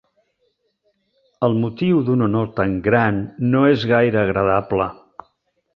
[1.47, 4.91] El motiu d'un honor tan gran no és gaire agradable.